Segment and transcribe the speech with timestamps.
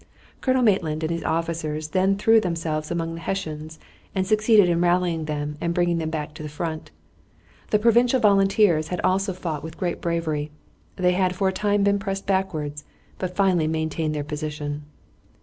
[0.41, 3.77] Colonel Maitland and his officers then threw themselves among the Hessians
[4.15, 6.89] and succeeded in rallying them and bringing them back to the front.
[7.69, 10.49] The provincial volunteers had also fought with great bravery.
[10.95, 12.81] They had for a time been pressed backward,
[13.19, 14.85] but finally maintained their position.